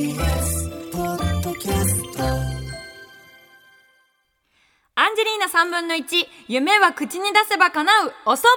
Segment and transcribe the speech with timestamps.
[0.00, 0.06] アン
[5.14, 8.56] ジェリーナ3分の1、夢は口に出せば叶う、おそばん。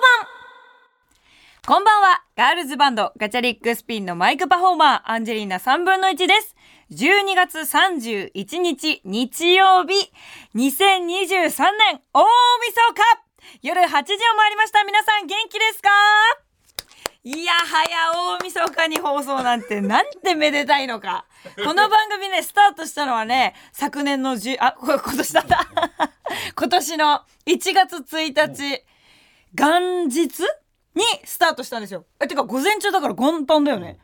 [1.68, 6.56] こんばんは、ガールズバンド、ガチャリックスピンのマイクパフォーマー、アンジェリーナ3分の1です。
[6.92, 10.14] 12月31日、日曜日、
[10.56, 13.04] 2023年、大晦日。
[13.62, 14.86] 夜8時を回りました。
[14.86, 15.90] 皆さん元気ですか？
[17.26, 21.26] いやはや大晦日に放送なんてなんてめでたいのか。
[21.56, 25.66] この番組ね、スタートしたのはね、昨年の10、あ、これ今年だった。
[26.54, 28.84] 今年の1月1日、
[29.54, 30.42] 元日
[30.96, 32.06] にスタートしたんですよ。
[32.20, 34.00] え、てか午前中だから元旦だよね。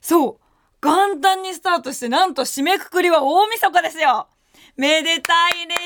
[0.00, 0.38] そう。
[0.84, 4.26] 元旦にスタートして、なんと締めくくりは大晦日ですよ。
[4.76, 5.76] めでたいね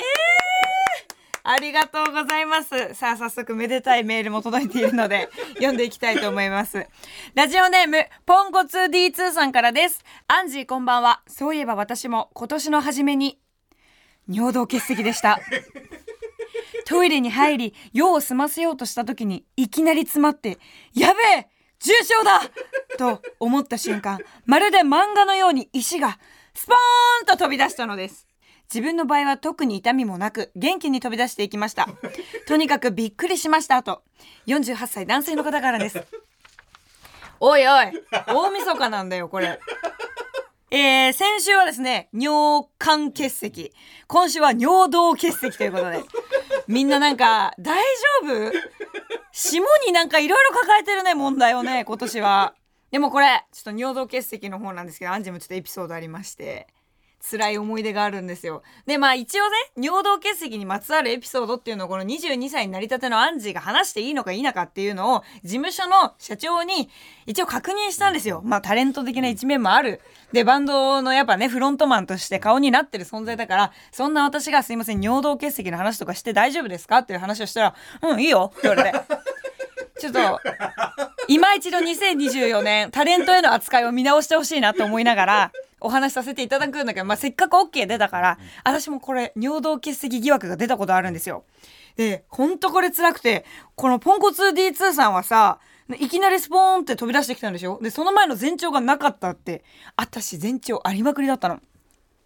[1.51, 2.93] ありがとうございます。
[2.93, 6.87] さあ、早速めでたいメールも届いているので、 読んでいきたいと思います。
[7.35, 10.05] ラジオネーム、ポンコツ D2 さんからです。
[10.27, 11.23] アンジーこんばんは。
[11.27, 13.41] そういえば私も今年の初めに、
[14.29, 15.41] 尿道結石でした。
[16.85, 20.59] トイレに入り、用を済ませようとした時に、いきなり詰まって、
[20.93, 21.49] やべえ
[21.81, 22.43] 重症だ
[22.99, 26.19] と思った瞬間、まるで漫画のように石が、
[26.53, 28.28] スポーンと飛び出したのです。
[28.73, 31.89] 自分の場合は特に痛みもなく元気に飛び出していきました。
[32.47, 34.03] とにかくびっくりしましたと。
[34.47, 36.05] 48歳男性の方からです。
[37.41, 37.93] おいおい
[38.27, 39.59] 大晦日なんだよこれ。
[40.71, 43.73] えー、先週はですね尿管結石。
[44.07, 46.05] 今週は尿道結石ということで。
[46.67, 47.83] みんななんか大
[48.23, 48.53] 丈夫？
[49.33, 52.55] 霜になんかいろいろ抱えてるね問題をね今年は。
[52.91, 56.67] でもこれちょっと尿道結石の方なんですけどアンジェもちょっとエピソードありまして
[57.21, 58.63] 辛い思い出があるんですよ。
[58.87, 66.89] で、まあ一応ね、尿道結石にまつわるエピソードっていうのをこの22歳になりたてのアンジーが話していいのか否かっていうのを事務所の社長に
[67.27, 68.41] 一応確認したんですよ。
[68.45, 70.01] まあタレント的な一面もある。
[70.33, 78.99] で、バンドのやっぱね、フロントマンとして顔になってる存在だから、そんな私がすいません、尿道結石の話とかして大丈夫ですかっていう話をしたら、うん、いいよって言われて。
[79.99, 80.41] ちょっと、
[81.27, 91.45] 今一度2024年、タレントへの扱いを見直してほしいなと思いながら、お話しさせていただくんだけど、まあ、せっかく OK 出たから、私もこれ、尿道結石疑惑が出たことあるんですよ。
[91.97, 93.45] で、ほんとこれ辛くて、
[93.75, 95.59] このポンコツ D2 さんはさ、
[95.99, 99.65] いきなりスポーンって飛び出してきたんでしょで、その前の前兆がなかったって、
[99.97, 101.61] 私前兆ありまくりだったの。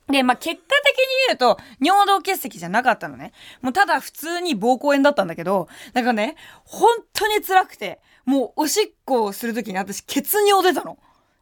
[0.08, 3.32] で、まあ、結果的に言うと、尿道結石じゃなかったのね。
[3.60, 10.98] もうただ普通に膀胱炎だったんだけど、なんかね、本当に辛くて、もうおしっこをするときに私、血尿出たの。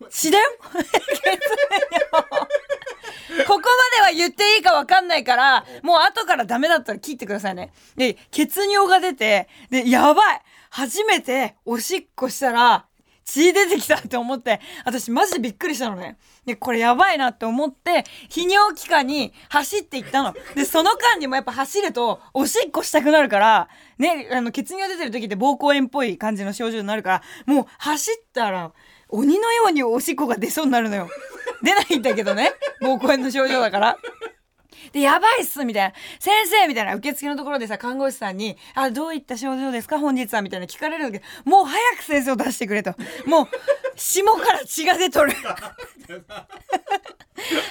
[0.09, 0.45] 血だよ。
[3.47, 3.67] ここま
[3.97, 7.73] では言っていいかわかんないから、もう後からダメだったら切ってくださいね。
[7.97, 12.87] で、血尿が出て、で、やばい初めておしっこしたら、
[13.25, 16.17] 血出てきたって思って、私マジびっくりしたのね。
[16.45, 20.35] で、これやばいなって思って、泌尿器科に走っていったの。
[20.55, 23.69] で、その間にもやっぱ走ると、おしっこしたくなるから、
[23.99, 28.73] ね、あの、血尿出てる時って膀胱炎っぽい感じの症状になるから、もう走ったら、
[29.11, 31.09] 鬼のようにおしっこが出そうになるのよ。
[31.63, 32.53] 出ないんだけどね。
[32.83, 33.99] 膀胱炎の症状だから。
[34.93, 35.95] で、やばいっすみたいな。
[36.19, 39.99] 先生みたいな受付のところでさ、看護師さんに、あ、どういった症状ですか？
[39.99, 42.95] 本日はみたいな聞かれるんだけど、もう早く先生を出してくれと。
[43.27, 43.47] もう、
[43.97, 45.33] 霜から血が出とる。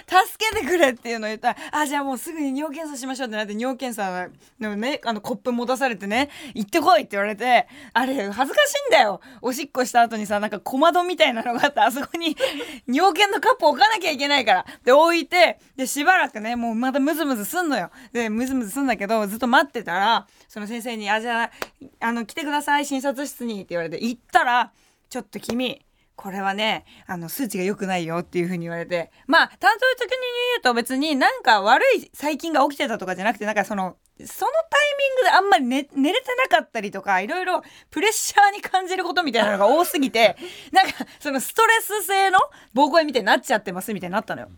[0.08, 9.22] 助けてくれっていうのを言ったら、あ、じゃあもうすぐに尿検査しましょうってなって、尿検査のね、あの、コップ持たされてね、行ってこいって言われて、あれ、恥ずかしいんだよ。
[9.42, 12.36] おしっこした後にさ、なんか小窓みたいなのがあって、あそこに
[12.88, 14.66] 尿検のカップ置かなきゃいけないから。
[14.84, 17.92] で、置いて、で、しばらくね、もうまたムズムズすんのよ。
[18.12, 21.52] で、ムズムズすんだけど、ずっと待ってたら、その先生に、あ、じゃあ、
[22.00, 24.72] あの、来てください、診察室にって言われて、行ったら、
[25.10, 25.86] ちょっと君、
[26.20, 30.18] これはね、あの、数値が良くないよっていう風に言われて、まあ、担当的に
[30.54, 40.36] 言うと別になんか悪い細菌が起きてたとかじゃなくて、なんかその、そのタイミングであんまり寝寝れてなかったりとか、いろいろプレッシャーに感じることみたいなのが多すぎて、
[40.74, 40.92] なんか
[41.22, 42.40] そのストレス性の
[42.76, 44.50] 膀胱炎みたいになっちゃってますみたいになったのよ。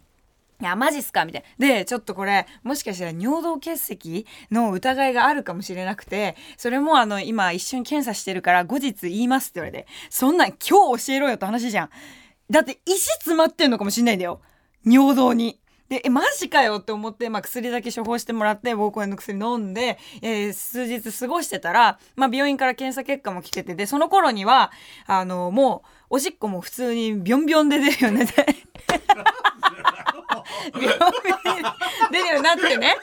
[0.62, 1.26] いや、マジっすか？
[1.26, 1.68] みたいな。
[1.68, 11.90] で、ちょっとこれ、もしかしたら尿道結石の疑いがあるかもしれなくて、それもあの、今一緒に検査してるから後日言いますって言われて、そんなん今日教えろよって話じゃん。
[12.50, 14.42] だって石詰まってんのかもしんないんだよ。
[14.86, 15.60] 尿道に。
[15.90, 24.72] で、え、マジかよって思って、まあ、薬だけ処方してもらって、膀胱炎の薬飲んで、えー数日過ごしてたら、まあ、病院から検査結果も来てて、で、その頃には、
[25.06, 28.26] あの、もう、おしっこも普通にビョンビョンで出るよね。
[30.74, 31.64] でビョンビョンに
[32.12, 32.96] 出るようになってね。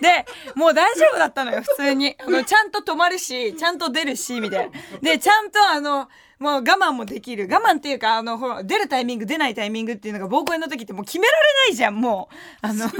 [0.00, 0.24] で、
[0.54, 2.16] もう大丈夫だったのよ、普通に。
[2.18, 4.78] あの、ちゃんと止まるし、ちゃんと出るし、みたいな。
[5.00, 6.08] で、ちゃんとあの、
[6.38, 7.48] もう我慢もできる。
[7.50, 12.34] 我慢っていうかあのほら出るタイミング出ないタイミングっていうのが膀胱炎の時ってもう決められないじゃんもう。
[12.62, 12.98] あので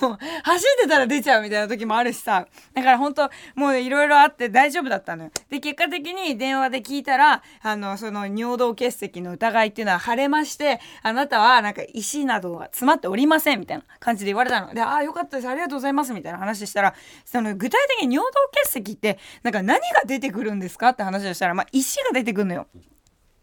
[0.00, 2.46] も走ってたら出ちゃうみたいな時もあるしさ。
[2.74, 5.30] だから本当もういろいろあって大丈夫だったのよ。
[5.50, 14.72] で結果的に電話で聞いたらあのその尿道結石の疑いっていうのは腫れましてあなたはなんか石などが詰まっておりませんみたいな感じで言われたの。
[14.72, 15.48] でああよかったです。
[15.48, 16.94] ありがとうございますみたいな話したら
[17.24, 18.32] その具体的に尿道
[18.64, 22.66] 結石ってなんか何が出てくるんですかって話をしたら、まあ、石が出てくるのよ。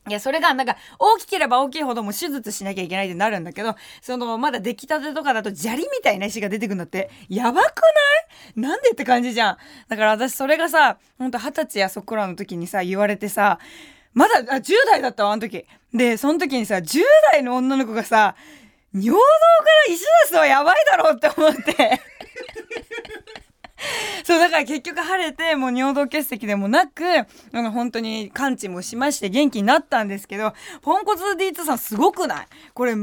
[0.10, 7.90] いや、それが、なんか、大きければ大きいほども手術しなきゃいけないってなるんだけど、その、まだ出来たてとかだと砂利みたいな石が出てくるんだって、やばくな
[8.56, 8.60] い？
[8.62, 9.58] なんでって感じじゃん。
[9.90, 13.60] だから私それがさ、ほんと二十歳やそこらの時にさ、言われてさ、
[14.14, 15.66] まだ、あ、10代だったわ、あの時。
[15.94, 17.02] で、その時にさ、10
[17.34, 18.38] 代の女の子がさ、
[18.94, 19.24] 尿道か
[19.90, 22.02] ら石出すのはやばいだろうって思って。
[24.26, 32.48] そうだから結局晴れてもう尿道結石でもなくあの本当に完治もしまして元気になったんですけどポンコツ D2 さんすごくない？
[32.74, 32.96] これ我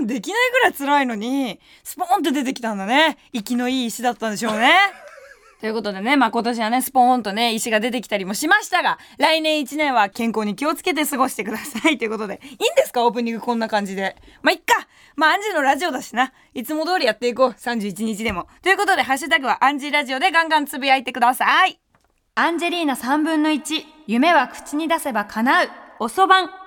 [0.00, 5.05] 慢できないぐらい辛いのにスポーンって出てきたんだね息のいい石だったんでしょうね。
[5.66, 11.98] ということでね、まあ今年はね、スポーンとね、石が出てきたりもしましたが、来年1年は健康に気をつけて過ごしてください。
[11.98, 13.04] ということで、いいんですか？
[13.04, 14.14] オープニングこんな感じで。
[14.42, 14.86] まあいっか
[15.16, 16.32] まあアンジーのラジオだしな。
[16.54, 17.50] いつも通りやっていこう。
[17.50, 18.46] 31日でも。
[18.62, 21.80] ということで、ハッシュタグはアンジーラジオでガンガンつぶやいてください。
[22.36, 26.65] アンジェリーナ3分の1、夢は口に出せば叶う、おそばん。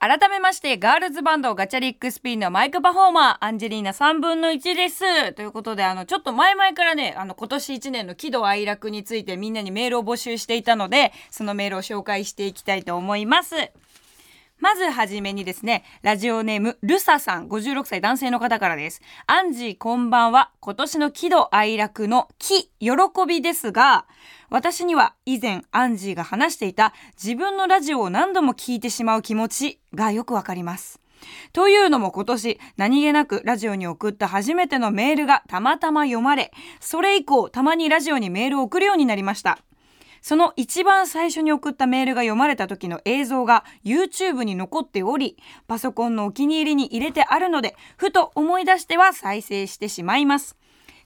[0.00, 5.32] 改めまして、ガールズバンドガチャリックスピンのマイクパフォーマー、アンジェリーナ3分の1です。
[5.32, 13.56] ということで、あの、ちょっと前々からね、あの、今年1年の喜怒哀楽についてみんなにメールを募集していたので、そのメールを紹介していきたいと思います。
[14.60, 19.00] まずはじめにですね、ラジオネーム、ルサさん、56歳男性の方からです。
[19.26, 22.90] アンジーこんばんは、今年の喜怒哀楽の喜、喜
[23.28, 24.06] びですが、
[24.50, 31.00] 私には以前アンジーが話していた自分のラジオを何度も聞いてしまう気持ちがよくわかります。
[31.52, 36.50] というのも今年何気なくラジオに送った初めてのメールがたまたま読まれ、
[36.80, 39.58] それ以降たまにラジオにメールを送るようになりました。
[40.20, 45.36] その一番最初に送ったメールが読まれた時の映像が YouTube に残っており、
[45.66, 50.56] パソコンのお気に入りに入れてあるので、ふと思い出しては再生してしまいます。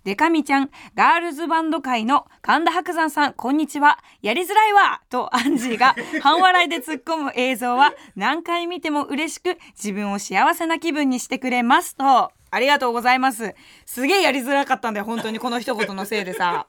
[0.04, 4.00] デカミちゃん、ガールズバンド界の神田伯山さん、こんにちは。
[4.20, 12.32] やりづらいわとアンジーが半笑いで突っ込む映像は何回見ても嬉しく自分を幸せな気分にしてくれますと。
[12.50, 13.54] ありがとうございます。
[13.86, 16.66] すげえやりづらかったんだよ、本当にこの一言のせいでさ。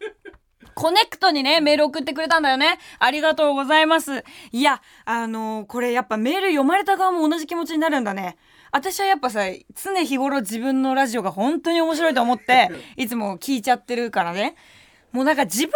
[0.75, 2.79] コネクトにね、メール送ってくれたんだよね。
[2.99, 4.23] ありがとうございます。
[4.51, 8.37] いや、あのーこれやっぱメール読まれた側も同じ気持ちになるんだね。
[8.71, 9.41] 私はやっぱさ、
[9.75, 14.55] 常日頃自分のラジオが本当に面白いと思って、 いつも聞いちゃってるからね。
[15.11, 15.75] もうなんか自分じゃな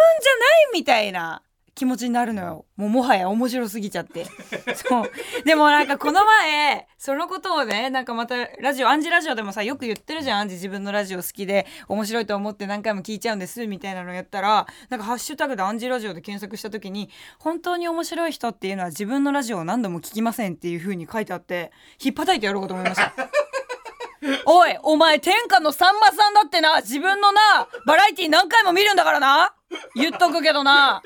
[0.72, 1.42] みたいな
[1.78, 2.66] 気持ちになるのよ。
[2.76, 4.26] もうもはや面白すぎちゃって。
[4.74, 5.10] そう。
[5.44, 10.40] でもなんかこの前、そのことをね、なんかまたラジオ、アンジラジオでもさ、よく言ってるじゃん。
[10.40, 21.70] アンジ自分のラジオ好きで面白いと思って何回も聞いちゃうんです、みたいなのやったら、なんかハッシュタグでアンジラジオで検索した時に、本当に面白い人っていうのは自分のラジオを何度も聞きませんっていう風に書いてあって、
[22.02, 23.14] 引っ叩いてやろうかと思いました。
[24.46, 29.54] おい、お前、天下のさんまさんだってな、自分のな、バラエティ何回も見るんだからな。
[29.94, 31.02] 言っとくけどな。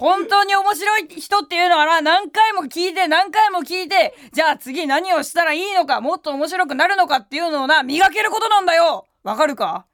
[0.00, 9.84] 本当に面白い人っていうのはな、何回も聞いて、何回も聞いて、じゃあ次何をしたらいいのか、もっと面白くなるのかっていうのをな、磨けることなんだよわかるか？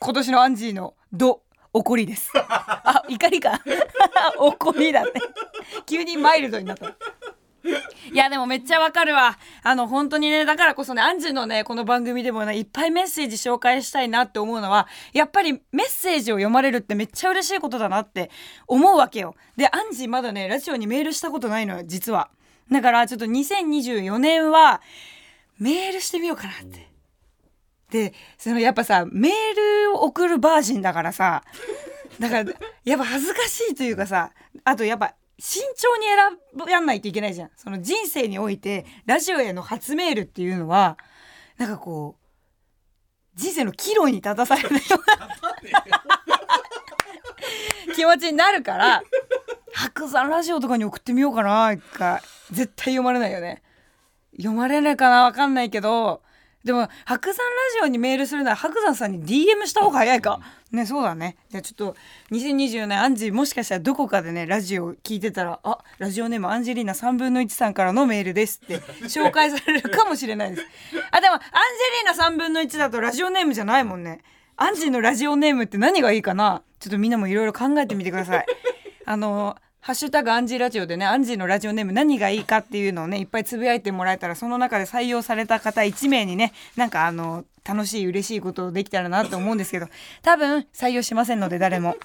[0.00, 1.42] 今年のアンジーの、ど、
[1.74, 2.32] 怒りです。
[2.34, 3.60] あ、怒りか。
[4.40, 5.20] 怒りだって。
[5.84, 6.94] 急にマイルドになった。
[8.12, 9.38] いやでもめっちゃわかるわ。
[9.62, 18.30] あの本当にね、だからこそね、アンジーのね、この番組でもね、いっぱいメッセージ紹介したいなって思うのは、やっぱりメッセージを読まれるってめっちゃ嬉しいことだなって
[18.66, 19.34] 思うわけよ。
[19.56, 22.30] で、アンジーまだね、ラジオにメールしたことないのよ、実は。
[22.70, 24.80] だからちょっと2024年は、
[25.58, 26.88] メールしてみようかなって。
[27.90, 29.32] で、そのやっぱさ、メー
[29.86, 31.42] ルを送るバージンだからさ、
[32.18, 32.52] だから、
[32.84, 34.32] やっぱ恥ずかしいというかさ、
[34.64, 37.50] あとやっぱ、慎重に選やんないといけないじゃん。
[37.56, 40.98] その人生において、ラジオへの初メールっていうのは、
[41.58, 44.94] なんかこう、人生の岐路に立たされるよう
[47.90, 49.02] な気持ちになるから、
[49.72, 52.20] 白山ラジオとかに送ってみようかな、一回。
[52.50, 53.62] 絶対読まれないよね。
[54.36, 56.22] 読まれないかなわかんないけど、
[56.68, 60.38] でも、白山ラジオにメールするなら白山さんに DM した方が早いか。
[60.70, 61.38] ね、そうだね。
[61.48, 61.96] じゃあちょっと、
[62.30, 70.66] 2024年、アンジーもしかしたらどこかでね、ラジオ聞いてたら、あ、ラジオネームアンジェリーナ3分の1さんからのメールですって紹介されるかもしれないです。
[71.10, 74.20] あ、でも、アンジェリーナ3分の1だとラジオネームじゃないもんね。
[74.56, 76.62] アンジーのラジオネームって何がいいかな？
[76.80, 78.46] ちょっとみんなもいろいろ考えてみてください。
[79.06, 79.56] あの、
[79.88, 89.86] ハッシュタグアンジーラジオでね、アンジーのラジオネーム何がいいかっていうのをね、いっぱいつぶやいてもらえたら、その中で採用された方1名にね、なんかあの、楽しい嬉しいことできたらなと思うんですけど、
[90.20, 91.96] 多分採用しませんので誰も。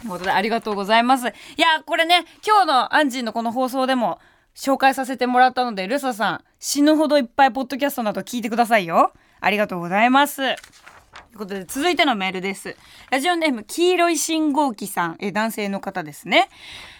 [0.00, 1.28] ということでありがとうございます。
[1.28, 4.18] いや、これね、今日のアンジーのこの放送でも
[4.56, 9.12] 紹介させてもらったので、ルサさん、死ぬほどいっぱいポッドキャストなど聞いてくださいよ。
[9.40, 10.38] ありがとうございます。
[10.38, 10.56] とい
[11.34, 12.76] うことで、続いてのメールです。
[13.10, 16.48] ラジオネーム、黄色い信号機さん、え、男性の方ですね。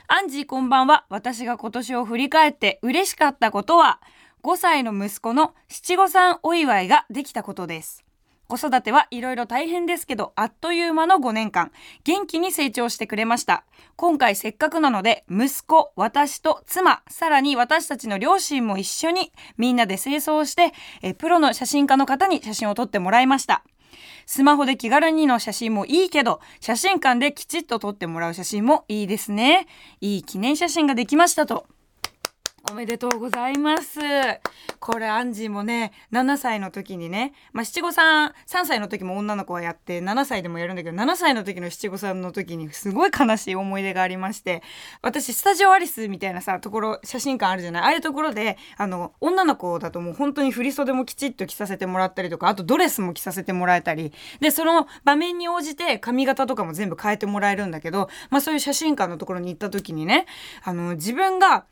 [0.06, 1.06] アンジーこんばんは。
[1.08, 4.02] 私が今年を振り返って嬉しかったことは、
[4.42, 8.04] 5歳の息子の七五三お祝いができたことです。
[8.46, 11.72] 子育てはいろいろ大変ですけど、あっという間の5年間、
[12.04, 13.64] 元気に成長してくれました。
[13.96, 23.64] 今回せっかくなので、息子、私と妻、さらに私たちの両親も一緒に、みんなで清掃して、えプロの写真家の方に写真を撮ってもらいました。
[24.26, 29.66] スマホで気軽にの写真もいいけど、写真館できちっと撮ってもらう写真もいいですね。
[30.00, 31.66] いい記念写真ができましたと。
[32.70, 34.00] おめでとうございます。
[34.80, 44.62] これ、アンジーもね、7歳の時にね、まあ、七五三、3歳の時も女の子はやって、7歳でもやるんだけど、7歳の時の七五三の時にすごい悲しい思い出がありまして、
[45.02, 47.82] 私、スタジオアリスみたいなさ、ところ、写真館あるじゃない？
[47.82, 60.24] ああいうところで、あの、女の子だともう本当に振り袖もきちっと着させてもらったりとか、あとドレスも着させてもらえたり、で、その場面に応じて髪型とかも全部変えてもらえるんだけど、まあ、そういう写真館のところに行った時にね、
[60.62, 61.66] あの、自分が、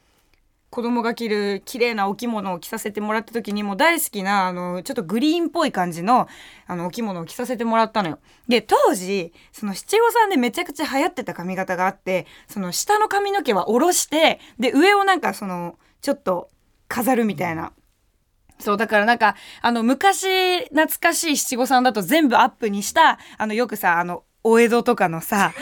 [0.73, 6.29] 子供が着る綺麗なお着物を着させてもらった時にもう大好きなあのちょっとグリーンっぽい感じの
[6.67, 8.19] あのお着物を着させてもらったのよ。
[8.49, 16.49] で当時その七五三でめちゃくちゃ流行ってた髪型があってその下の髪の毛は下ろしてで上をなんかそのちょっと
[16.89, 17.75] 飾るみたいな。
[18.59, 25.53] そう、だからなんか、あの、昔懐かしい七五三だと全部アップにした、あの、よくさ、あの、お江戸とかのさ、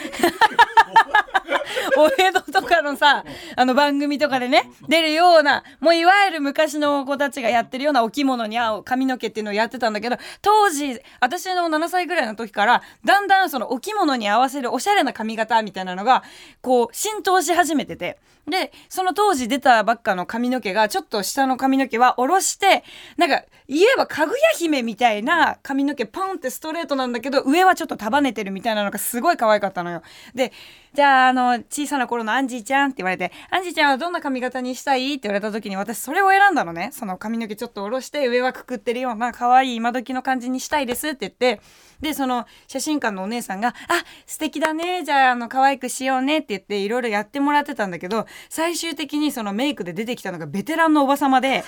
[2.02, 3.24] お江戸とかのさ、
[3.56, 16.22] あの番組とかでね、出るような、もういわゆる昔の子たちがやってるようなお着物に合う髪の毛っていうのをやってたんだけど、当時、私の7歳ぐらいの時から、だんだんそのお着物に合わせるおしゃれな髪型みたいなのが、
[16.62, 22.84] こう、浸透し始めてて、で、その当時出たばっかの髪の毛が、ちょっと下の髪の毛は下ろして、
[23.16, 30.02] なんか、言えばかぐや姫みたいな髪の毛パンってストレートなんだけど、上はちょっと束ねてるみたいなのがすごい可愛かったのよ。
[30.34, 30.52] で、
[30.92, 36.90] じゃあ、あの、小さな頃のアンジーちゃんって言われて、アンジーちゃんはどんな髪型にしたいって言われた時に私それを選んだのね。
[36.92, 41.60] その髪の毛ちょっと下ろして上はくくってるような可愛い今時の感じにしたいですって言って、
[42.00, 43.74] で、その写真館のお姉さんが、あ、
[44.26, 45.04] 素敵だね。
[45.04, 51.64] じゃあ、あの、可愛くしようねって言っていろいろやってもらってたんだけど、最終的にそのメイクで出てきたのがベテランのおばさまで、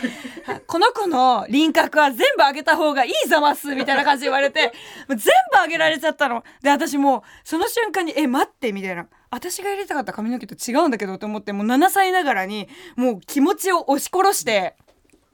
[0.66, 4.72] この子の輪郭は全部上げた方がいいざますみたいな感じで言われて、
[5.08, 6.44] 全部上げられちゃったの。
[6.62, 9.06] で、私もう、その瞬間に、え、待って、みたいな。
[9.30, 14.76] 私が入れたかった髪の毛と違うんだけどと思って、もう7歳ながらに、もう気持ちを押し殺して、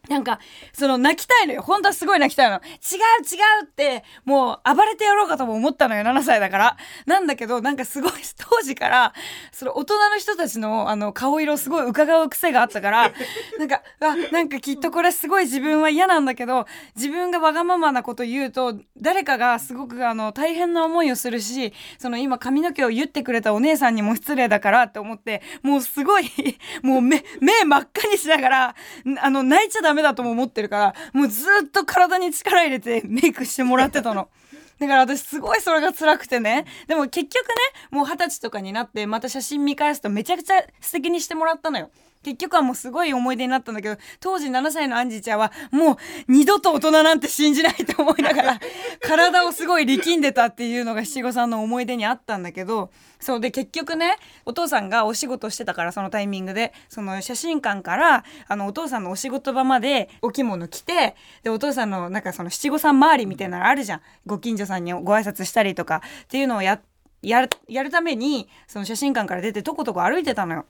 [0.09, 0.39] なんか、
[0.73, 1.63] その泣きたいのよ。
[1.63, 2.57] 本当はすごい泣きたいの。
[2.57, 6.03] 違う違うって、もう暴れてやろうかとも思ったのよ。
[6.03, 6.77] 7歳だから。
[7.07, 9.13] なんだけど、なんかすごい当時から、
[9.53, 13.13] その大人の人たちのあの顔色すごい伺う癖があったから、
[13.59, 26.31] なんか、あ、なんかきっとこれすごい自分は嫌なんだけど、自分がわがままなこと言うと、誰かがすごくあの大変な思いをするし、その今髪の毛を言ってくれたお姉さんにも失礼だからって思って、もうすごい、
[26.83, 28.75] もう目、目真っ赤にしながら、
[29.21, 34.29] あの泣いちゃダメだとも思ってるから、もうずっと体に力入れてメイクしてもらってたの。
[34.79, 36.65] だから私すごいそれが辛くてね。
[36.87, 37.55] でも結局ね、
[37.91, 41.91] もう二十歳とかになってまた写真見返すとめちゃくちゃ素敵にしてもらったのよ。
[42.29, 45.97] 結局はもうすごい思い出になったんだけど、当時7歳のアンジーちゃんはもう
[46.29, 48.61] 二度と大人なんて信じないと思いながら、
[49.01, 64.01] 体をすごい力んでたっていうのが七五三の思い出にあったんだけど、そうで結局ね、お父さんがお仕事してたからそのタイミングで、その写真館から、あのお父さんのお仕事場までお着物着て、でお父さんのなんかその七五三周りみたいなのあるじゃん。
[64.27, 66.81] ご近所さんにご挨拶したりとかっていうのをや、
[67.23, 70.67] やる、やるために、その写真館から出てとことこ歩いてたのよ。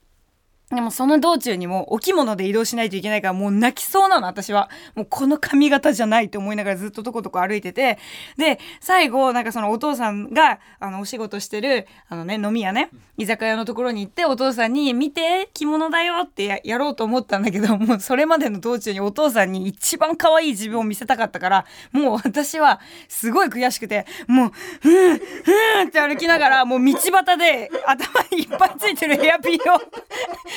[0.71, 4.69] でもその道中にもお着物で移動しないといけないからもう泣きそうなの私は。
[4.95, 7.99] もうこの髪型じゃないと思いながらずっととことこ歩いてて。
[8.37, 29.81] で、最後なんかそのお父さんがあのお仕事してるあのね飲み屋ね、居酒屋のところに行ってお父さんに見て着物だよってやろうと思ったんだけどもうそれまでの道中にお父さんに一番可愛い自分を見せたかったからもう私はすごい悔しくてもうふんふんって歩きながらもう道端で頭にいっぱいついてるヘアピンを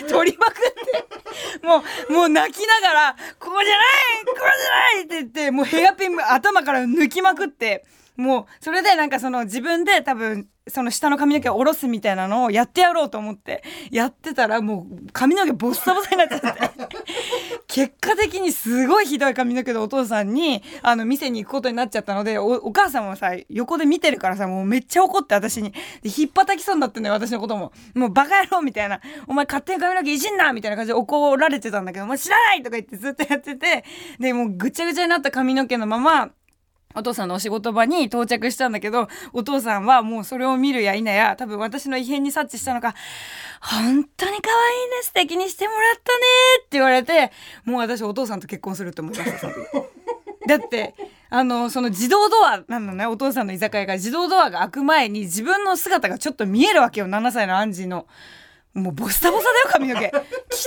[0.09, 0.55] 取りまくっ
[1.61, 7.85] て、もう、もう泣きながら、ここじゃないここじゃないって言って、もうヘアピン頭から抜きまくって、
[8.17, 16.71] もう、それでなんかその自分で多分、その下の髪の毛を下ろすみたいなのをやってやろうと思ってやってたらもう髪の毛ボッサボサになっちゃって
[17.67, 33.83] 結果的にすごいひどい髪の毛でお父さんにあの店に行くことになっちゃったのでお母さんもさ横で見てるからさもうめっちゃ怒って私にひっぱたきそうになってんのよ私のことももうバカ野郎みたいなお前勝手に髪の毛いじんなみたいな感じで怒られてたんだけどお前知らないとか言ってずっとやってて
[34.19, 36.31] でもうぐちゃぐちゃになった髪の毛のまま
[36.95, 42.95] お父さんのお仕事場に到着したんだけど、お父さんはもうそれを見るや否や、多分私の異変に察知したのか、
[43.61, 46.19] 本当に可愛いね、素敵にしてもらったね
[46.59, 47.31] って言われて、
[47.65, 49.47] もう私お父さんと結婚するって思いました、
[50.47, 50.95] だって、
[51.29, 58.05] あの、その自動ドアなのね、お父さんの居酒屋が自動ドアが開く前に自分の姿がちょっと見えるわけよ、7歳のアンジーの。
[58.73, 60.11] もうボッサボサだよ、髪の毛。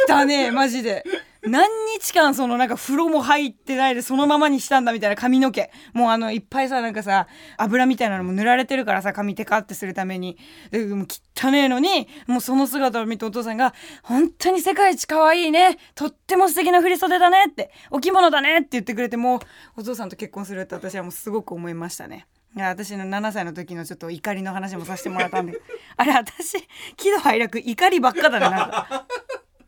[0.09, 1.05] 汚ねえ、マジで。
[1.47, 1.69] 何
[1.99, 5.71] 日間そのなんか風呂も入ってないでそのままにしたんだみたいな髪の毛。
[5.93, 10.39] もうあのいっぱいさなんかさ油みたいなのも塗られてるからさ髪テカってするために。
[10.71, 11.05] でも
[11.37, 15.77] 汚ねえのにもうその姿を見てお父さんが本当に世界一可愛いね。
[15.95, 17.71] とっても素敵な振り袖だねって。
[17.91, 19.41] お着物だねって言ってくれてもう
[19.77, 22.27] お父さんと結婚するって私はもうすごく思いましたね。
[22.57, 25.61] いや私の7歳の時のちょっと怒りの話もさせてもらったんで
[25.97, 26.57] あれ私
[26.97, 29.07] 喜怒哀楽怒りばっかだねなんか。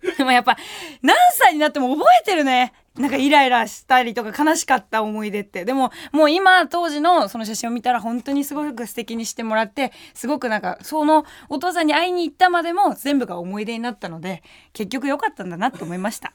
[0.17, 0.57] でもやっぱ
[1.03, 2.73] 何歳になっても覚えてるね。
[2.97, 5.65] なんかイライラしたりとか悲しかった思い出って。
[5.65, 16.33] でももう今当時のその写真を見たら本当にすごく素敵にしてもらって、すごくなんかそのお父さんに会いに行ったまでも全部が思い出になったので、結局良かったんだなと思いました。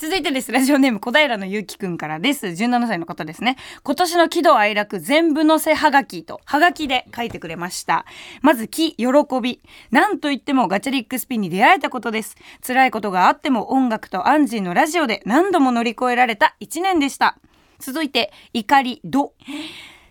[0.00, 0.50] 続いてです。
[0.50, 2.46] ラジオネーム小平のゆうきくんからです。
[2.46, 3.58] 17歳の方ですね。
[3.82, 8.06] 今年の喜怒哀楽全部載せはがきと、はがきで書いてくれました。
[8.40, 9.06] まず、喜、喜
[9.42, 9.60] び。
[9.90, 12.38] なんといってもガチャリックスピンに出会えたことです。
[12.66, 17.36] 辛いことがあっても音楽とアンジーのラジオで何度も乗り越えられた1年でした。
[17.78, 19.34] 続いて、怒り、ど。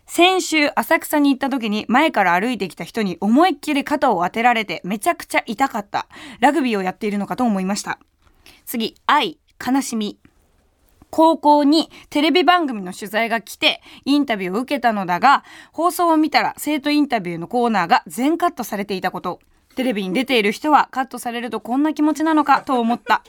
[0.06, 6.08] 先週浅草に行った時に前から歩いてきた人に思いっきり肩を当てられてめちゃくちゃ痛かった。
[6.42, 7.98] ラグビーをやっているのかと思いました。
[8.68, 10.18] 次、愛、悲しみ。
[11.10, 19.40] 高校にテレビ番組の取材が来てインタビューを受けたのだが放送を見たら生徒インタビューのコーナーが全カットされていたこと。
[19.76, 23.24] テレビに出ている人はカットされるとこんな気持ちなのかと思った。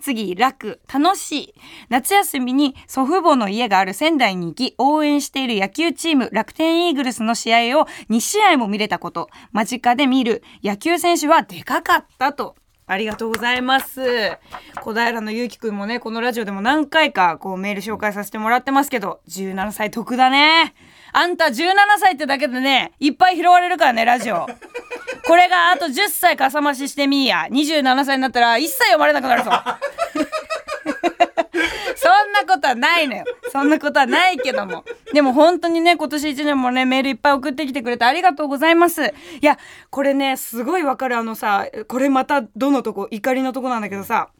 [0.00, 1.54] 次楽楽しい。
[1.88, 9.28] 夏休みに祖父母の家がある仙台に行き応援している野球チーム楽天イーグルスの試合を2試合も見れたこと。
[9.52, 12.56] 間近で見る野球選手はでかかったと。
[12.90, 14.00] ありがとうございます。
[14.82, 20.74] 小平のゆうきくんもね、このラジオでも何回かこうメール紹介させてもらってますけど、17歳得だね。
[21.12, 21.54] あんた17
[22.00, 24.48] 歳ってだけでね、いっぱい拾われるからね、ラジオ。
[25.24, 27.46] これがあと10歳かさ増ししてみーや。
[27.48, 29.52] 27歳になったら一切読まれなくなるぞ。
[32.40, 33.24] そんなことはないのよ。
[33.52, 34.84] そんなことはないけども。
[35.12, 39.04] でも本当にね、今年1年もね、メールいっぱい送ってきてくれてありがとうございます。
[39.04, 39.58] いや、
[39.90, 41.16] これね、すごいわかる。
[41.16, 44.30] あのさ、これまたどのとこ、怒りのとこなんだけどさ、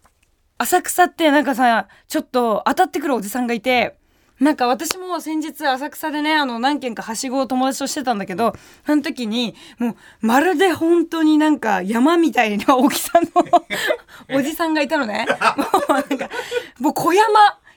[0.59, 3.97] 浅草ってなんかさ、ちょっと当たってくるおじさんがいて、
[4.41, 8.55] なんか私も先日浅草でね、あの何軒かはしごを友達としてたんだけど、
[8.87, 13.45] その時に、もうまるで本当になんか山みたいな大きさの
[14.39, 15.27] おじさんがいたのね。
[15.57, 16.31] もうなんか、
[16.79, 17.29] もう小山。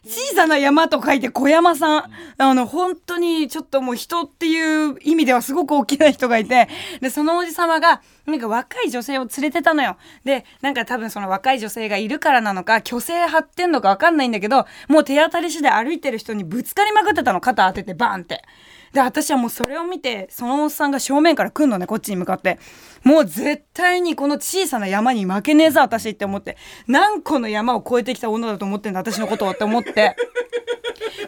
[0.06, 2.04] 小さな山と書いて小山さん。
[2.38, 6.68] あの、本当にちょっともう人っていう意味ではすごく大きな人がいて、
[7.00, 9.96] で、そのおじ様が、なんか若い女性を連れてたのよ。
[10.26, 18.44] で、なんか多分その若い女性がいるからなのか、虚勢張ってんのかわかんないんだけど、もう手当たり次第歩いてる人にぶつかりまくってたの、肩当ててバーンって。
[18.94, 22.60] で、私はもうそれを見て、そのおっさんが正面から来んのね、こっちに向かって。
[23.04, 26.58] もう絶対にこの小さな山に負けねえぞ、私って思って。
[26.88, 30.16] 何個の山を越えてきた女だと思ってんだ、私のことをって思って。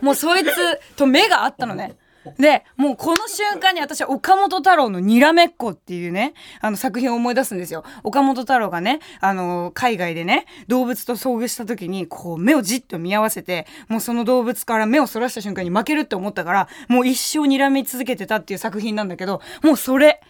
[0.01, 0.49] もうそいつ
[0.95, 1.95] と目があったのね。
[2.38, 7.84] で、もうこの瞬間に私は岡本太郎のにらめっこっていうね、あの作品を思い出すんですよ。
[8.04, 20.22] 岡本太郎がね、あの、海外でね、動物と遭遇した時に、こう目をじっと見合わせて、もうその動物から目をそらした瞬間に負けるって思ったから、もう一生睨み続けてたっていう作品なんだけど、もうそれ、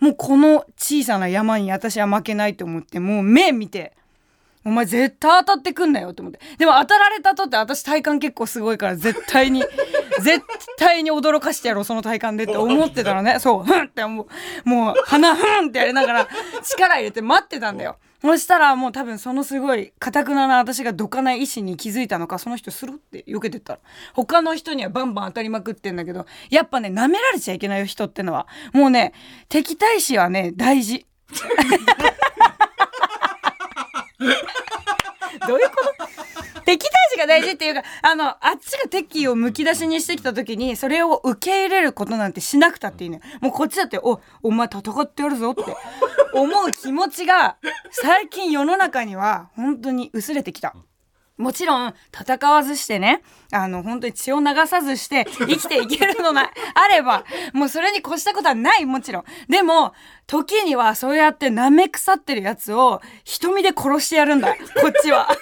[0.00, 3.94] もうこの小さな山に私は負けないと思って、もう目見て、
[4.64, 6.40] お前絶対当たってくんなよって思って。
[6.58, 9.64] でも当たられたとって私体感結構すごいから絶対に、
[10.22, 10.40] 絶
[10.78, 14.28] 対に驚かしてやろう、その体感でって思ってたらね、そう、ふんっても
[14.64, 16.28] う、もう鼻ふんってやりながら
[16.62, 17.96] 力入れて待ってたんだよ。
[18.22, 23.78] そしたらもう多分そのすごい、かたくなな私がどかない意志に気づいたのか、その人スルって避けてったら。
[24.14, 28.46] 他の人にはバンバン当たりまくってんだけど、やっぱね、舐められちゃいけないよ、人ってのは。
[28.72, 29.12] もうね、
[29.48, 31.04] 敵対視はね、大事。
[35.48, 36.62] どういうこと？
[36.64, 43.22] 敵対視が大事っていうか、あの、あっちが敵意をむき出しにしてきた時に、それを受け入れることなんてしなくたっていいのよ。
[43.40, 45.64] もうこっちだって、お、お前戦ってやるぞって
[46.34, 47.56] 思う気持ちが、
[47.90, 50.74] 最近世の中には本当に薄れてきた。
[51.38, 59.94] もちろん戦わずしてねあの本当に血を流さずして 生きていけるのなあればもうそれに越したことはないもちろんでも
[60.26, 65.28] 時にはそうやって舐め腐ってるやつを瞳で殺してやるんだこっちは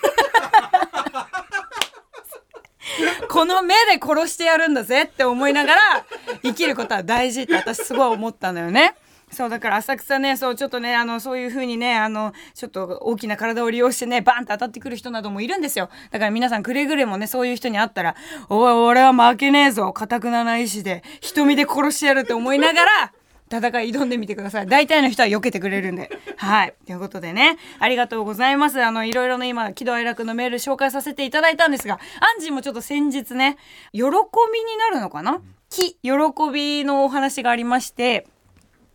[3.28, 6.04] この目で殺してやるんだぜって思いながら
[6.42, 8.94] 生きることは大事って私すごい思ったんだよね。
[9.30, 18.16] そうだから浅草ねそうちょっとねあのそういう風にねあのちょっと大きな体を利用してねバンと当たってくる人などもいるんですよだから皆さんくれぐれもねそういう人に会ったら
[18.50, 23.12] 「おい俺は負けねえぞかたくなな意志で瞳で殺してやる」って思いながら
[23.52, 24.66] 戦い挑んでみてください。
[24.68, 26.08] 大体の人は避けてくれるんで。
[26.36, 26.74] はい。
[26.86, 28.80] ということでね、ありがとうございます。
[28.80, 33.56] あの、いろいろね、今、喜怒哀楽のメール紹介させていただいたんですが、アンジーもちょっと先日ね、
[33.92, 34.12] 喜びに
[34.78, 35.40] なるのかな？
[35.68, 36.10] 喜、喜
[36.52, 38.28] びのお話がありまして、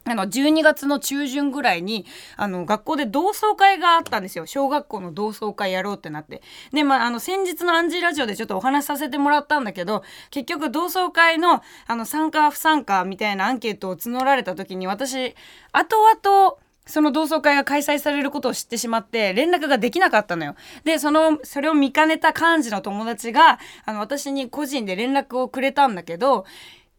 [0.08, 2.06] あの、12月の中旬ぐらいに、
[2.38, 4.46] あの、学校で同窓会があったんですよ。
[4.46, 6.44] 小学校の同窓会やろうってなって。
[6.72, 15.36] で、まあ、あの、先日のアンジーラジオでちょっとお話しさせてもらったんだけど、結局同窓会の、あの、参加不参加みたいなアンケートを募られた時に、私、
[15.72, 20.56] 後々、その同窓会が開催されることを知ってしまって連絡ができなかったのよ。
[20.84, 26.46] で、その、それを見かねた幹事の友達が、あの、私に個人で連絡をくれたんだけど、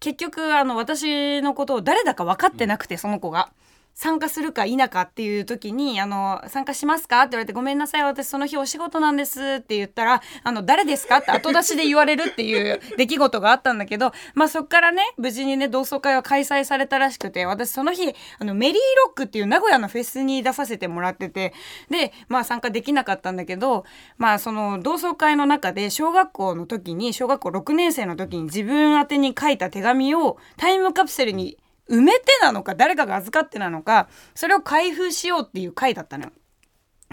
[0.01, 3.51] 結局あの私のことを誰だか分かってなくてその子が。
[3.97, 21.55] 参加するか否かっていう時に、あの、参加しますかって言われて、ごめんなさい、私その日お仕事なんですって言ったら、あの、誰ですかって後出しで言われるっていう 出来事があったんだけど、まあそっからね、無事にね、同窓会は開催されたらしくて、私その日、あの、メリーロックっていう名古屋のフェスに出させてもらってて、
[21.89, 23.87] で、まあ参加できなかったんだけど、
[24.19, 31.57] まあその同窓会の中で、小学校の時に、小学校6年生の時に自分宛てに書いた手紙をタイムカプセルに
[31.89, 36.31] 埋めてなのか誰かが預かってなのかそれを開封しようっていう回だったのよ。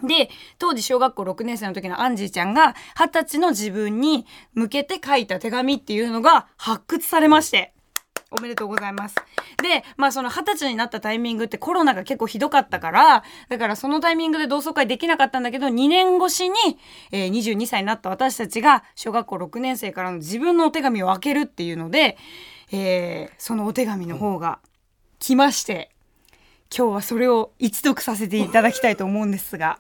[0.02, 7.74] で当時小学校6年生の時のアンジーちゃんが二十歳の自分に向けて書いた手紙っていうのが発掘されまして
[8.36, 9.16] おめでとうございます。
[9.62, 16.56] で、まあその二十歳になったタイミングってコロナが結構ひどかったから、だからそのタイミングで同窓会できなかったんだけど、2年越しに、
[17.12, 22.18] えー、22歳になった私たちが小学校6年生からの自分のお手紙を開けるっていうので、
[22.76, 24.58] えー、そのお手紙の方が
[25.20, 25.92] 来まして、
[26.76, 29.78] 今日はそれを一読させていただきたいと思うんですが、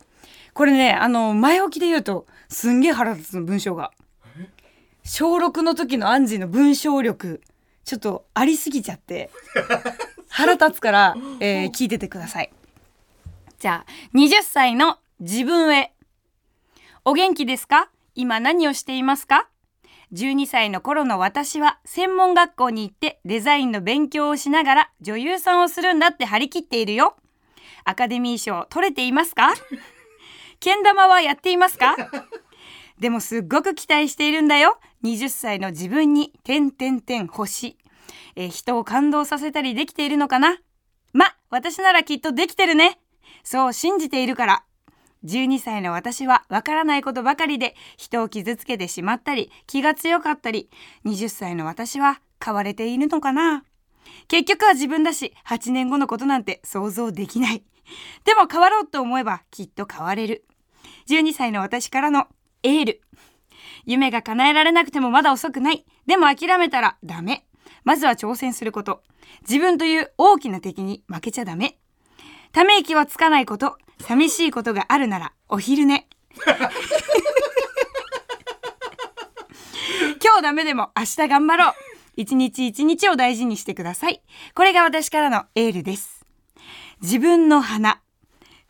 [0.54, 3.92] これね、あの、前置きで言うと、すんげえ腹立つの文章が。
[5.04, 7.42] 小6の時のアンジーの文章力、
[7.84, 9.32] ちょっとありすぎちゃって、
[10.30, 12.54] 腹立つから、えー、聞いててください。
[13.58, 15.94] じゃあ、20歳の自分へ。
[17.06, 17.90] お元気ですか？
[18.14, 19.50] 今何をしていますか？
[20.14, 27.16] 12歳の頃の私は専門学校に行ってデザインの勉強をしながら女優さんをするんだって張り切っているよ。
[27.84, 29.54] アカデミー賞取れていますか？
[30.60, 31.96] けん玉はやっていますか？
[33.00, 34.80] でもすっごく期待しているんだよ。
[35.04, 37.78] 20歳の自分に、てんてんてん星。
[38.36, 40.60] えー人を感動させたりできているのかな？
[41.12, 43.00] ま、私ならきっとできてるね。
[43.44, 44.64] そう信じているから。
[45.26, 50.70] 12歳の私はわからないことばかりで人を傷つけてしまったり気が強かったり
[51.06, 53.64] 20歳の私は変われているのかな。
[54.28, 57.64] 結局は自分だし8年後のことなんて想像できない。
[58.26, 60.46] でも変わろうと思えばきっと変われる。
[61.10, 62.28] 12歳の私からの
[62.64, 63.02] エール。
[63.86, 65.86] 夢が叶えられなくてもまだ遅くない。
[66.06, 67.46] でも諦めたらダメ。
[67.84, 69.04] まずは挑戦すること。
[69.42, 71.78] 自分という大きな敵に負けちゃダメ。
[72.54, 76.08] ため息はつかないこと、寂しいことがあるなら、お昼寝。
[80.24, 81.74] 今日ダメでも明日頑張ろう。
[82.16, 84.22] 一日一日を大事にしてください。
[84.54, 86.28] これが私からのエールです。
[87.02, 88.02] 自分の花。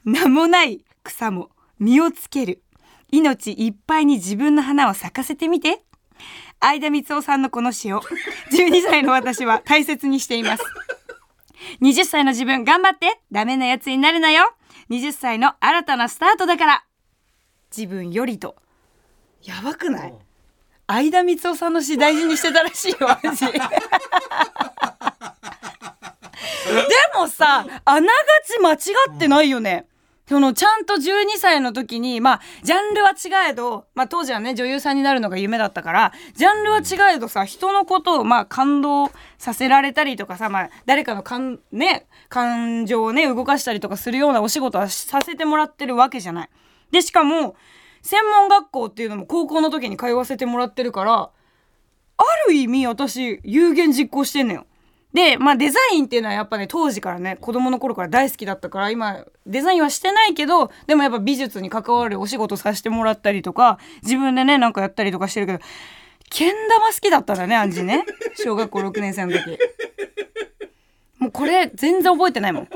[0.06, 2.64] 名もない草も実をつける。
[3.12, 5.84] 命いっぱいに自分の花を咲かせてみて。
[6.62, 10.64] 相田光夫さんのこの詩を12歳の私は大切にしています。
[11.82, 14.54] 20歳の自分頑張ってダメなやつになるなよ
[14.90, 16.84] !20 歳の新たなスタートだから
[17.76, 18.56] 自分よりと。
[19.44, 20.14] やばくない？
[20.88, 23.46] 相田光夫さんの詩大事にしてたらしいよ、マジ。
[23.48, 23.60] で
[27.16, 28.08] もさ、あなが
[28.46, 28.78] ち間違
[29.16, 29.86] ってないよね。
[30.28, 46.50] そのちゃんと12歳の時にまあジャンルは違えど、まあ、当時はね女優さんになるのが夢だったからジャンルは違えどさ人のことをまあ感動させられたりとかさ、まあ、誰かの感,、ね、感情をね動かしたりとかするようなお仕事はさせてもらってるわけじゃない。
[46.92, 47.56] でしかも
[48.02, 51.30] 専門学校っていうのも高校の時に通わせてもらってるから
[52.18, 54.66] ある意味私有言実行してんのよ。
[55.14, 65.60] で、まあデザインっていうのはやっぱね、当時からね、子供の頃から大好きだったから、今、デザインはしてないけど、でもやっぱ美術に関わるお仕事させてもらったりとか、自分でね、なんかやったりとかしてるけど、
[66.30, 68.06] けん玉好きだったんだね、アンジね。
[68.44, 69.58] 小学校6年生の時。
[71.20, 72.68] もうこれ全然覚えてないもん。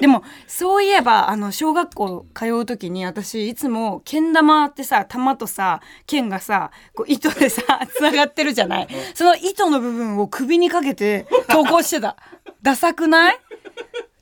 [0.00, 8.88] でもそういえばあの小学校通う時に私いつもけん玉ってさ玉とさ剣がさこう糸でさ つながってるじゃない？
[9.14, 12.16] その糸の部分を首にかけて投稿してた。
[12.62, 13.38] ダサくない？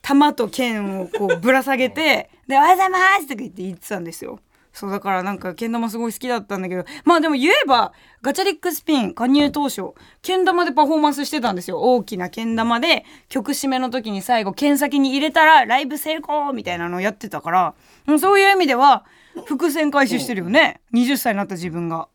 [0.03, 4.39] 玉と剣をこうぶら下げて「でおはようございます」とか言って言ってたんですよ
[4.77, 17.75] そうだからなんかけん玉すごい好きだったんだけどまあでも言えばガチャリックスピン加入当初けん玉でパフォーマンスしてたんですよ大きなけん玉で曲締めの時に最後剣先に入れたらライブ成功みたいなのをやってたから
[18.21, 19.07] そういう意味では
[19.47, 22.09] 伏線回収してるよね20歳になった自分が。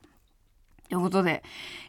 [0.87, 1.41] ということで、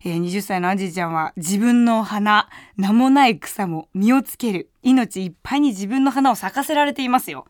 [0.04, 7.46] えー、20歳のアジちゃんは自分の花名もない草も実をつける命いっぱいに自分の花を咲かせられていますよ。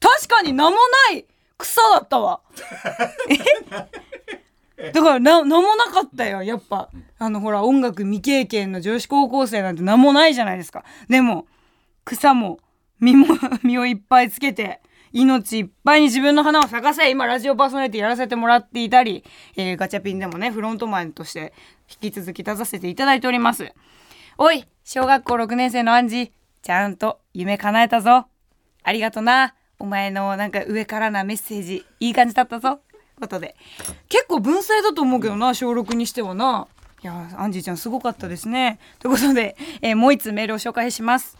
[0.00, 0.76] 確かに名も
[1.10, 1.26] ない
[1.58, 2.40] 草だったわ。
[3.28, 3.38] え？
[4.92, 6.90] だからな名もなかったよやっぱ。
[7.18, 10.84] あのほら音楽未経験の女子高校生なんて名もないじゃないですか。
[11.08, 11.46] でも
[12.04, 12.58] 草も
[13.00, 13.26] 実も
[13.62, 14.80] 実をいっぱいつけて
[15.12, 19.24] 命いっぱいに自分の花を咲かせ今ラジオパーソナリティやらせてもらっていたり、
[19.56, 21.54] えー、ガチャピンでもねフロントマンとして
[22.02, 23.72] 引き続き立たせていただいております。
[24.36, 28.26] おい小学校6年生のアンジちゃんと夢叶えたぞ。
[28.82, 29.54] ありがとな。
[29.78, 32.80] お前のなんか上からなメッセージいい感じだったぞ。
[33.20, 33.56] ことで。
[34.08, 36.66] 結構文才だと思うけどな小6にしてはな。
[37.02, 38.78] いやアンジーちゃんすごかったですね。
[38.98, 41.36] ということで、えー、もう一つメールを紹介します。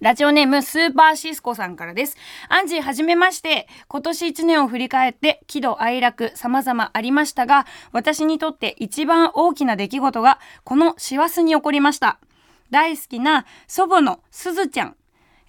[0.00, 2.16] ラジオネームスーパーシスコさんからです。
[2.48, 3.68] アンジーはじめまして。
[3.88, 12.18] 今年1年を振り返って喜怒哀楽様々ありましたが、私にとって一番大きな出来事がこの師走に起こりました。
[12.70, 14.96] 大好きな祖母のすずちゃん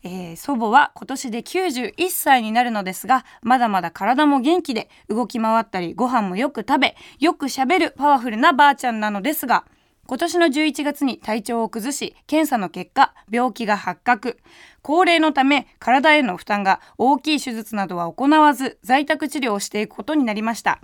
[0.03, 9.65] えー、祖母は今年で91歳になるのですがまだまだ体も元気で動き回ったりご飯もよく食べよくしゃべるパワフルなばあちゃんなのですが
[10.07, 14.39] 今年の11月に体調を崩し検査の結果病気が発覚。
[14.81, 20.81] 高齢のため体への負担が大きい手術などは行わず在宅治療をしていくことになりました。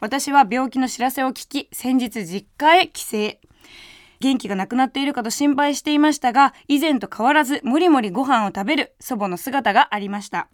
[0.00, 3.51] 私は病気の知らせを聞き先日実家へ帰省。
[4.22, 10.48] 元気がなくなっているかと心配していましたが以前と変わらずもりもりご飯を食べる祖母の姿がありました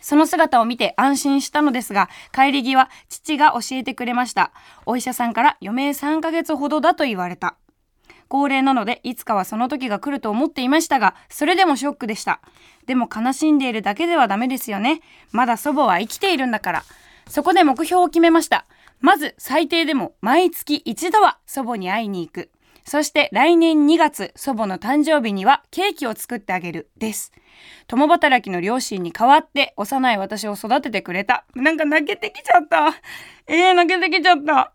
[0.00, 4.52] その姿を見て安心したのですが、帰り際、父が教えてくれました。
[4.86, 7.56] お医者さんから余命3ヶ月ほどだと言われた。
[8.28, 12.40] 高齢なので、いつかはその時が来ると思っていましたが、それでもショックでした。
[12.86, 15.00] でも悲しんでいるだけではダメですよね。
[15.32, 16.84] まだ祖母は生きているんだから。
[17.28, 18.66] そこで目標を決めました。
[19.00, 22.50] まず最低でも毎月一度は祖母に会いに行く。
[22.84, 27.32] そして来年2月祖母の誕生日にはケーキを作ってあげるです。
[27.86, 31.44] 共働きの両親に代わって幼い私を育ててくれた。
[31.54, 32.94] なんか泣けてきちゃった。
[33.46, 34.72] えー、泣けてきちゃった。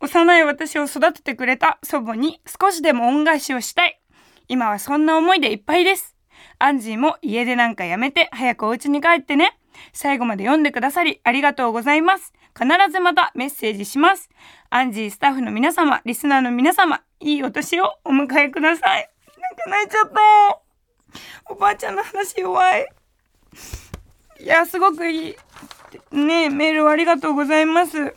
[0.00, 3.98] 幼い私を育ててくれた祖母に少しでも恩返しをしたい。
[4.46, 6.16] 今はそんな思いでいっぱいです。
[6.58, 9.58] アンジーも家でなんかやめて早くお家に帰ってね。
[9.92, 12.32] 最後まで読んでくださりありがとうございます。
[12.58, 14.28] 必ずまたメッセージします。
[14.68, 19.10] アンジースタッフの皆様、リスナーの皆様、いいお年をお迎えください。
[19.38, 21.52] なんか泣いちゃった。
[21.52, 22.88] おばあちゃんの話弱い。
[24.40, 25.36] いや、すごくいい。
[26.12, 28.14] ねメールありがとうございます。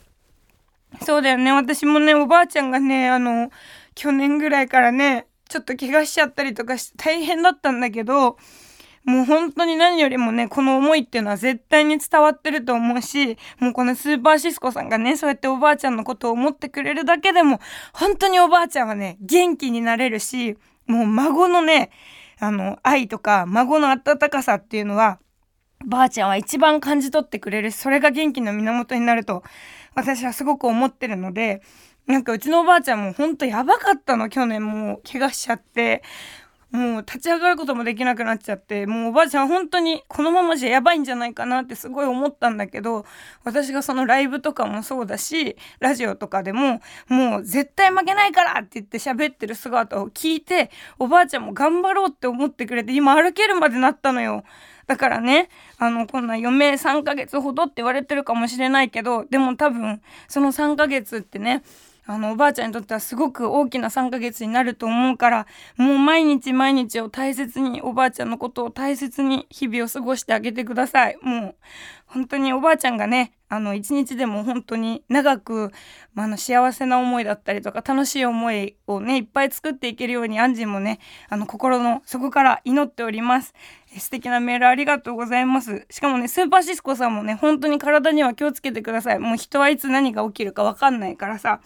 [1.05, 1.51] そうだよね。
[1.51, 3.51] 私もね、おばあちゃんがね、あの、
[3.93, 8.37] 去年ぐらいからね、ちょっと怪我しちゃったりとかして大変だったんだけど、
[9.03, 17.59] もう本当に何よりもね、この思いっていうのは絶対に伝わってると思うし、もうこのスーパーシスコさんがね、そうやっておばあちゃんのことを思ってくれるだけでも、
[17.93, 21.89] 本当におばあちゃんはね、元気になれるし、もう孫のね、
[22.39, 25.19] あの、愛とか、孫の温かさっていうのは、
[25.85, 29.43] ばあちゃんは一番感じ取ってくれる、それが元気の源になると、
[29.95, 31.61] 私はすごく思ってるので、
[32.07, 36.03] なんかうちのおばあちゃんもほんとやばかったの、去年もう怪我しちゃって。
[36.71, 43.05] もう立ち上がることもできなくなっちゃってもうおばあちゃん本当にこのままじゃやばいんじゃないかなってすごい思ったんだけど
[43.43, 54.43] 私がそのライブとかもそうだしラジオとかでももう絶対負けないからって言って喋ってる姿を聞いておばあちゃんも頑張ろうって思ってくれて今歩けるまでなったのよ。
[54.87, 61.63] だからね、あの、こんな余命3ヶ月ほどって言われてるかもしれないけど、でも多分、その3ヶ月ってね、
[62.11, 65.47] あのおばあちゃんにとってはすごく大きな3ヶ月になると思うから
[65.77, 71.17] もう毎日毎日を大切におばあちゃんのことを大切に日々を過ごしてあげてください。
[71.21, 71.55] もう
[72.07, 75.71] 本当におばあちゃんがねあの一日でも本当に長く、
[76.13, 83.53] まあ、の幸せな思いだったりとか楽しい思いをねいっぱい作っていけるようにアンジーもねあの心の底から祈っております。
[83.95, 85.85] え素敵なメールありがとうございます。
[85.89, 89.19] しかもねスーパーシスコさんもね本当に体には気をつけてください。
[89.19, 91.61] もう人はいつ何が起きるか分かんないからさ。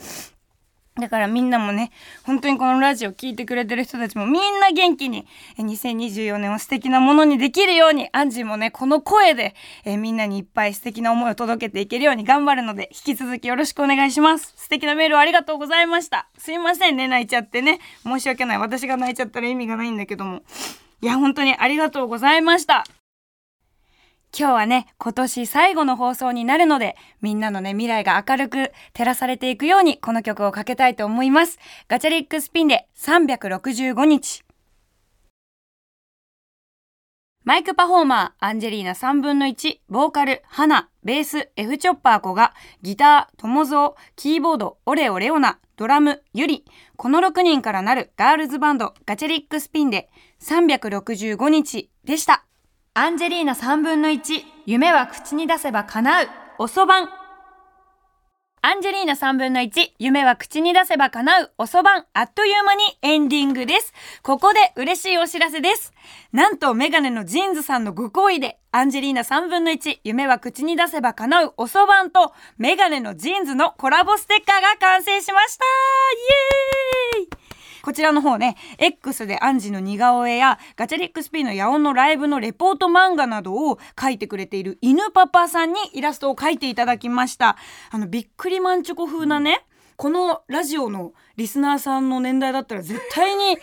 [1.00, 1.92] だからみんなもね、
[2.24, 5.28] 本当にこのラジオ聞いてくれてる人たちもみんな元気に、
[5.58, 14.54] 2024年を素敵なものにできるように、アンジーもね、この声で、えみんなにいっぱい素敵な思いを届けていけるように頑張るので、引き続きよろしくお願いします。
[14.56, 16.30] 素敵なメールをありがとうございました。
[16.38, 17.80] すいませんね、泣いちゃってね。
[18.04, 18.58] 申し訳ない。
[18.58, 20.44] 私が泣いちゃったら意味がないんだけども。
[21.02, 22.86] いや、本当にありがとうございました。
[24.38, 31.58] 今日はね、今年最後の放送になるので、みんなのね、未来が明るく照らされていくように、この曲をかけたいと思います。
[31.88, 34.44] ガチャリックスピンで365日。
[37.46, 46.66] マイクパフォーマー、アンジェリーナ3分の1、ボーカル、花、ベース、F チョッパー子が、ギター、トモゾー、キーボード、オレオレオナ、ドラム、ユリ、
[46.98, 50.10] この6人からなるガールズバンド、ガチャリックスピンで
[50.42, 52.46] 365日でした。
[52.98, 56.28] アンジェリーナ3分の1、夢は口に出せば叶う、
[56.60, 57.10] おそばん。
[58.62, 63.94] アンジェリーナ3分の1、夢は口に出せば叶う、おそばん、あっという間にエンディングです。
[64.24, 65.92] ここで嬉しいお知らせです。
[66.32, 75.66] なんと、メガネの JINS さんのご好意で、アンジェリーナ3分の1、夢は口に出せば叶う、おそばんと、メガネの JINS のコラボステッカーが完成しました
[77.18, 77.45] イエーイ
[77.86, 87.58] こちらの方ね、X でアンジーの似顔絵やガチャリックスピンの野音のライブのレポート漫画などを描いてくれている犬パパさんにイラストを描いていただきました。
[87.92, 89.68] あの、びっくりマンチョコ風なね、
[89.98, 93.58] このラジオのリスナーさんの年代だったら絶対に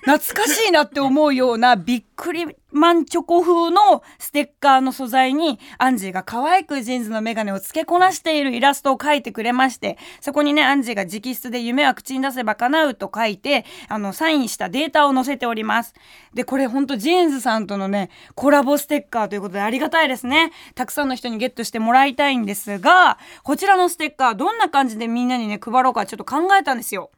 [0.00, 15.94] 懐かしいなって思うようなびっくりマンチョコ風のステッカーの素材にアンジーが可愛く JINS のメガネを付けこなしているイラストを描いてくれましてそこにねアンジーが直筆で夢は口に出せば叶うと書いてあのサインしたデータを載せております。
[16.34, 20.52] でこれほんと JINS さんとのねコラボステッカーということでありがたいですね。
[20.74, 27.10] たくさんの人にゲットしてもらいたいんですがこちらのステッカーどんな感じでみんなにね配ろうかちょっと考えたんですよ。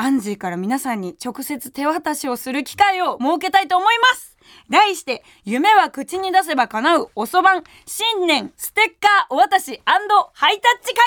[0.00, 4.34] アンジーから皆さんに直接手渡しをする機会を設けたいと思います
[4.70, 11.04] 題して、夢は口に出せば叶うおそばん新年ステッカーお渡しハイタッチ会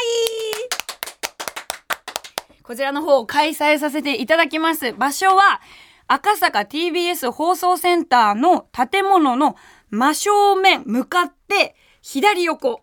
[2.61, 4.93] こちらの方を開催させていただきます。
[4.93, 5.59] 場所は、
[6.07, 9.55] 赤坂 TBS 放送センターの建物の
[9.89, 12.81] 真正面向かって左横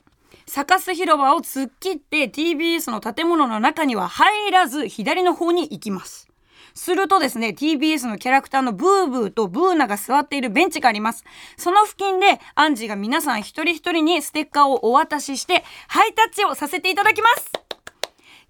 [0.51, 6.29] サカス広場を突っ切って TBS の建物の中には入らず左の方に行きます。
[6.75, 11.25] するとですね、TBS のキャラクターのブーブーとブーナが座っているベンチがあります。
[11.57, 17.53] その付近でアンジーが皆さん一人一人にステッカーをお渡ししてハイタッチをさせていただきます。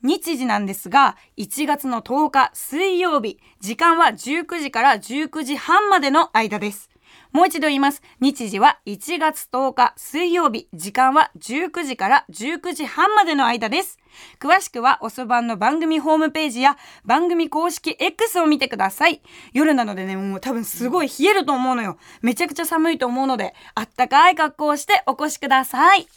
[0.02, 6.89] 日時なんですが、1月の10日水曜日、時間は19時から19時半までの間です。
[7.32, 8.02] もう一度言います。
[8.20, 13.98] 日時は1月10日水曜日、時間は19時から19時半までの間です。
[14.40, 19.22] 詳しくはおそばんの番組ホームページや番組公式 X を見てください。
[19.52, 21.98] 夜なのでね、もう多分すごい冷えると思うのよ。
[22.20, 26.08] めちゃくちゃ寒いと思うので、あったかい格好をしてお越しください。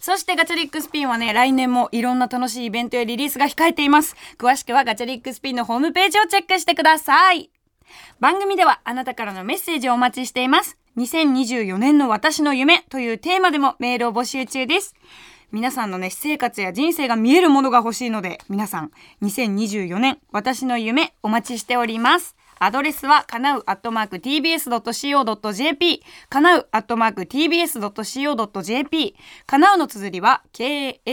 [0.00, 4.16] そしてガチャリックスピンはね、来年もいろんな楽しいイベントやリリースが控えています。
[4.38, 7.50] 詳しくはガチャリックスピンのホームページをチェックしてください。
[8.20, 10.78] 番組ではあなたからのメッセージをお待ちしています。
[10.96, 14.94] 2024年の私の夢というテーマでもメールを募集中です。
[15.50, 18.90] 皆さんのね、私生活や人生が見えるものが欲しいので、皆さん、
[19.22, 22.36] 2024年、私の夢、お待ちしております。
[22.58, 31.06] アドレスは、かなうアットマーク tbs.co.jp、かなうアットマーク tbs.co.jp、かなうの綴りは、k-a-n-a-u、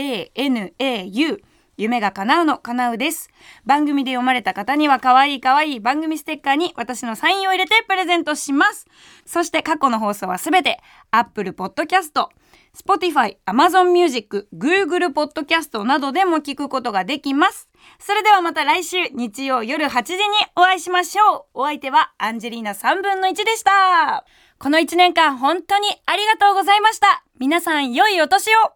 [1.76, 3.28] 夢が叶うの叶うです。
[3.64, 8.86] 番組で読まれた方には可愛い可愛い番組ステッカーに私のサインを入れてプレゼントします。
[9.24, 12.28] そして過去の放送はすべて Apple Podcast、
[12.74, 17.68] Spotify、Amazon Music、Google Podcast などでも聞くことができます。
[17.98, 20.20] それではまた来週日曜夜8時に
[20.56, 21.60] お会いしましょう。
[21.60, 24.24] お相手はアンジェリーナ3分の1でした。
[24.58, 27.24] この1年間本当にありがとうございました。
[27.38, 28.75] 皆さん良いお年を